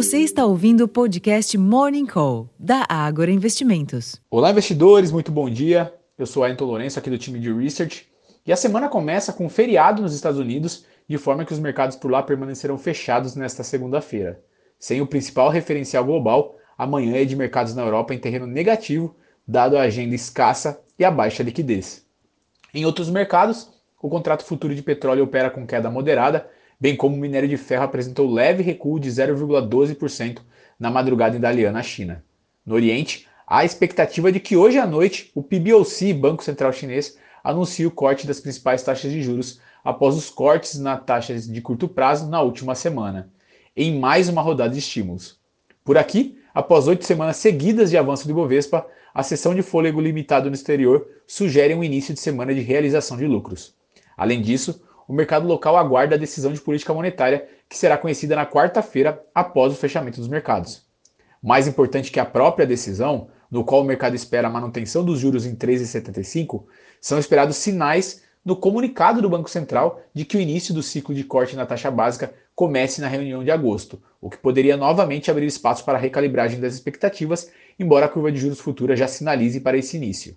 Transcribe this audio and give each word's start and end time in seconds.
Você 0.00 0.16
está 0.20 0.46
ouvindo 0.46 0.84
o 0.84 0.88
podcast 0.88 1.58
Morning 1.58 2.06
Call, 2.06 2.48
da 2.58 2.86
Ágora 2.88 3.30
Investimentos. 3.30 4.18
Olá, 4.30 4.50
investidores, 4.50 5.12
muito 5.12 5.30
bom 5.30 5.50
dia. 5.50 5.92
Eu 6.16 6.24
sou 6.24 6.42
Ayrton 6.42 6.64
Lourenço, 6.64 6.98
aqui 6.98 7.10
do 7.10 7.18
time 7.18 7.38
de 7.38 7.52
Research. 7.52 8.08
E 8.46 8.50
a 8.50 8.56
semana 8.56 8.88
começa 8.88 9.30
com 9.30 9.44
um 9.44 9.50
feriado 9.50 10.00
nos 10.00 10.14
Estados 10.14 10.40
Unidos, 10.40 10.86
de 11.06 11.18
forma 11.18 11.44
que 11.44 11.52
os 11.52 11.58
mercados 11.58 11.96
por 11.96 12.10
lá 12.10 12.22
permanecerão 12.22 12.78
fechados 12.78 13.36
nesta 13.36 13.62
segunda-feira. 13.62 14.42
Sem 14.78 15.02
o 15.02 15.06
principal 15.06 15.50
referencial 15.50 16.02
global, 16.02 16.56
amanhã 16.78 17.16
é 17.16 17.26
de 17.26 17.36
mercados 17.36 17.74
na 17.74 17.82
Europa 17.82 18.14
em 18.14 18.18
terreno 18.18 18.46
negativo, 18.46 19.14
dado 19.46 19.76
a 19.76 19.82
agenda 19.82 20.14
escassa 20.14 20.80
e 20.98 21.04
a 21.04 21.10
baixa 21.10 21.42
liquidez. 21.42 22.06
Em 22.72 22.86
outros 22.86 23.10
mercados, 23.10 23.68
o 24.00 24.08
contrato 24.08 24.46
futuro 24.46 24.74
de 24.74 24.82
petróleo 24.82 25.24
opera 25.24 25.50
com 25.50 25.66
queda 25.66 25.90
moderada, 25.90 26.48
bem 26.80 26.96
como 26.96 27.14
o 27.14 27.18
minério 27.18 27.48
de 27.48 27.58
ferro 27.58 27.84
apresentou 27.84 28.32
leve 28.32 28.62
recuo 28.62 28.98
de 28.98 29.10
0,12% 29.10 30.38
na 30.78 30.90
madrugada 30.90 31.36
em 31.36 31.40
Dalian, 31.40 31.72
na 31.72 31.82
China. 31.82 32.24
No 32.64 32.74
Oriente, 32.74 33.26
há 33.46 33.58
a 33.58 33.64
expectativa 33.64 34.32
de 34.32 34.40
que 34.40 34.56
hoje 34.56 34.78
à 34.78 34.86
noite 34.86 35.30
o 35.34 35.42
PBOC, 35.42 36.14
Banco 36.14 36.42
Central 36.42 36.72
Chinês, 36.72 37.18
anuncie 37.44 37.86
o 37.86 37.90
corte 37.90 38.26
das 38.26 38.40
principais 38.40 38.82
taxas 38.82 39.12
de 39.12 39.22
juros 39.22 39.60
após 39.84 40.16
os 40.16 40.30
cortes 40.30 40.78
nas 40.78 41.04
taxas 41.04 41.46
de 41.46 41.60
curto 41.60 41.86
prazo 41.86 42.28
na 42.28 42.40
última 42.40 42.74
semana, 42.74 43.30
em 43.76 43.98
mais 43.98 44.28
uma 44.28 44.42
rodada 44.42 44.72
de 44.72 44.78
estímulos. 44.78 45.38
Por 45.84 45.98
aqui, 45.98 46.38
após 46.54 46.86
oito 46.86 47.04
semanas 47.04 47.36
seguidas 47.36 47.90
de 47.90 47.96
avanço 47.96 48.24
do 48.24 48.30
Ibovespa, 48.30 48.86
a 49.12 49.22
sessão 49.22 49.54
de 49.54 49.62
fôlego 49.62 50.00
limitado 50.00 50.48
no 50.48 50.54
exterior 50.54 51.06
sugere 51.26 51.74
um 51.74 51.82
início 51.82 52.14
de 52.14 52.20
semana 52.20 52.54
de 52.54 52.60
realização 52.60 53.16
de 53.16 53.26
lucros. 53.26 53.74
Além 54.16 54.40
disso, 54.40 54.82
o 55.10 55.12
mercado 55.12 55.44
local 55.44 55.76
aguarda 55.76 56.14
a 56.14 56.18
decisão 56.18 56.52
de 56.52 56.60
política 56.60 56.94
monetária, 56.94 57.48
que 57.68 57.76
será 57.76 57.98
conhecida 57.98 58.36
na 58.36 58.46
quarta-feira 58.46 59.20
após 59.34 59.72
o 59.72 59.76
fechamento 59.76 60.20
dos 60.20 60.28
mercados. 60.28 60.84
Mais 61.42 61.66
importante 61.66 62.12
que 62.12 62.20
a 62.20 62.24
própria 62.24 62.64
decisão, 62.64 63.26
no 63.50 63.64
qual 63.64 63.80
o 63.80 63.84
mercado 63.84 64.14
espera 64.14 64.46
a 64.46 64.50
manutenção 64.50 65.04
dos 65.04 65.18
juros 65.18 65.44
em 65.44 65.56
13,75, 65.56 66.62
são 67.00 67.18
esperados 67.18 67.56
sinais 67.56 68.22
no 68.44 68.54
comunicado 68.54 69.20
do 69.20 69.28
Banco 69.28 69.50
Central 69.50 70.00
de 70.14 70.24
que 70.24 70.36
o 70.36 70.40
início 70.40 70.72
do 70.72 70.80
ciclo 70.80 71.12
de 71.12 71.24
corte 71.24 71.56
na 71.56 71.66
taxa 71.66 71.90
básica 71.90 72.32
comece 72.54 73.00
na 73.00 73.08
reunião 73.08 73.42
de 73.42 73.50
agosto, 73.50 74.00
o 74.20 74.30
que 74.30 74.38
poderia 74.38 74.76
novamente 74.76 75.28
abrir 75.28 75.46
espaço 75.46 75.84
para 75.84 75.98
a 75.98 76.00
recalibragem 76.00 76.60
das 76.60 76.74
expectativas, 76.74 77.50
embora 77.76 78.06
a 78.06 78.08
curva 78.08 78.30
de 78.30 78.38
juros 78.38 78.60
futura 78.60 78.94
já 78.94 79.08
sinalize 79.08 79.58
para 79.58 79.76
esse 79.76 79.96
início. 79.96 80.36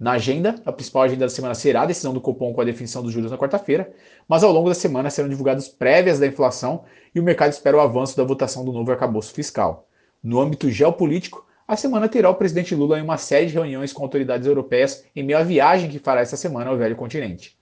Na 0.00 0.12
agenda, 0.12 0.54
a 0.64 0.72
principal 0.72 1.02
agenda 1.02 1.26
da 1.26 1.28
semana 1.28 1.54
será 1.54 1.82
a 1.82 1.86
decisão 1.86 2.14
do 2.14 2.22
Copom 2.22 2.54
com 2.54 2.60
a 2.62 2.64
definição 2.64 3.02
dos 3.02 3.12
juros 3.12 3.30
na 3.30 3.36
quarta-feira, 3.36 3.92
mas 4.26 4.42
ao 4.42 4.50
longo 4.50 4.70
da 4.70 4.74
semana 4.74 5.10
serão 5.10 5.28
divulgadas 5.28 5.68
prévias 5.68 6.18
da 6.18 6.26
inflação 6.26 6.84
e 7.14 7.20
o 7.20 7.22
mercado 7.22 7.52
espera 7.52 7.76
o 7.76 7.80
avanço 7.80 8.16
da 8.16 8.24
votação 8.24 8.64
do 8.64 8.72
novo 8.72 8.90
arcabouço 8.90 9.34
fiscal. 9.34 9.86
No 10.22 10.40
âmbito 10.40 10.70
geopolítico, 10.70 11.46
a 11.68 11.76
semana 11.76 12.08
terá 12.08 12.30
o 12.30 12.34
presidente 12.34 12.74
Lula 12.74 12.98
em 12.98 13.02
uma 13.02 13.18
série 13.18 13.48
de 13.48 13.52
reuniões 13.52 13.92
com 13.92 14.02
autoridades 14.02 14.46
europeias 14.46 15.04
em 15.14 15.22
meio 15.22 15.38
à 15.38 15.42
viagem 15.42 15.90
que 15.90 15.98
fará 15.98 16.22
essa 16.22 16.36
semana 16.36 16.70
ao 16.70 16.78
velho 16.78 16.96
continente. 16.96 17.58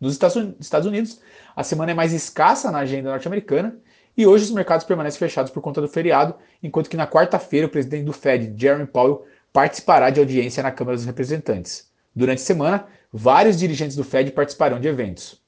Nos 0.00 0.12
Estados 0.12 0.86
Unidos, 0.86 1.20
a 1.54 1.62
semana 1.62 1.92
é 1.92 1.94
mais 1.94 2.12
escassa 2.12 2.68
na 2.72 2.78
agenda 2.78 3.10
norte-americana 3.10 3.78
e 4.16 4.26
hoje 4.26 4.44
os 4.44 4.50
mercados 4.50 4.84
permanecem 4.84 5.20
fechados 5.20 5.52
por 5.52 5.60
conta 5.60 5.80
do 5.80 5.88
feriado, 5.88 6.34
enquanto 6.60 6.90
que 6.90 6.96
na 6.96 7.06
quarta-feira 7.06 7.66
o 7.68 7.70
presidente 7.70 8.04
do 8.04 8.12
Fed, 8.12 8.54
Jeremy 8.60 8.86
Powell, 8.86 9.24
participará 9.56 10.10
de 10.10 10.20
audiência 10.20 10.62
na 10.62 10.70
Câmara 10.70 10.98
dos 10.98 11.06
Representantes. 11.06 11.90
Durante 12.14 12.42
a 12.42 12.44
semana, 12.44 12.86
vários 13.10 13.58
dirigentes 13.58 13.96
do 13.96 14.04
Fed 14.04 14.30
participarão 14.32 14.78
de 14.78 14.86
eventos. 14.86 15.40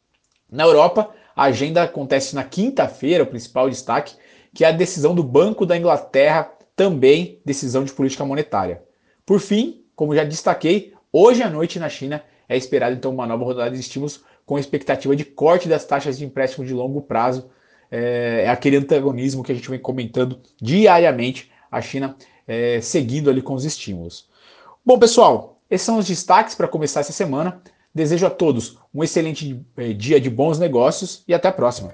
Na 0.50 0.64
Europa, 0.64 1.10
a 1.36 1.42
agenda 1.44 1.82
acontece 1.82 2.34
na 2.34 2.42
quinta-feira, 2.42 3.24
o 3.24 3.26
principal 3.26 3.68
destaque, 3.68 4.16
que 4.54 4.64
é 4.64 4.68
a 4.68 4.72
decisão 4.72 5.14
do 5.14 5.22
Banco 5.22 5.66
da 5.66 5.76
Inglaterra, 5.76 6.50
também 6.74 7.42
decisão 7.44 7.84
de 7.84 7.92
política 7.92 8.24
monetária. 8.24 8.82
Por 9.26 9.40
fim, 9.40 9.84
como 9.94 10.14
já 10.14 10.24
destaquei, 10.24 10.94
hoje 11.12 11.42
à 11.42 11.50
noite 11.50 11.78
na 11.78 11.90
China 11.90 12.24
é 12.48 12.56
esperada 12.56 12.96
então 12.96 13.12
uma 13.12 13.26
nova 13.26 13.44
rodada 13.44 13.72
de 13.72 13.78
estímulos 13.78 14.24
com 14.46 14.58
expectativa 14.58 15.14
de 15.14 15.26
corte 15.26 15.68
das 15.68 15.84
taxas 15.84 16.16
de 16.16 16.24
empréstimo 16.24 16.64
de 16.64 16.72
longo 16.72 17.02
prazo. 17.02 17.50
É, 17.90 18.44
é 18.46 18.48
aquele 18.48 18.76
antagonismo 18.76 19.44
que 19.44 19.52
a 19.52 19.54
gente 19.54 19.68
vem 19.68 19.78
comentando 19.78 20.40
diariamente. 20.58 21.52
A 21.70 21.82
China 21.82 22.16
é, 22.48 22.80
seguindo 22.80 23.28
ali 23.28 23.42
com 23.42 23.54
os 23.54 23.64
estímulos. 23.64 24.26
Bom, 24.84 24.98
pessoal, 24.98 25.60
esses 25.70 25.84
são 25.84 25.98
os 25.98 26.06
destaques 26.06 26.54
para 26.54 26.66
começar 26.66 27.00
essa 27.00 27.12
semana. 27.12 27.60
Desejo 27.94 28.26
a 28.26 28.30
todos 28.30 28.78
um 28.94 29.04
excelente 29.04 29.60
eh, 29.76 29.92
dia 29.92 30.20
de 30.20 30.30
bons 30.30 30.58
negócios 30.58 31.22
e 31.28 31.34
até 31.34 31.48
a 31.48 31.52
próxima. 31.52 31.92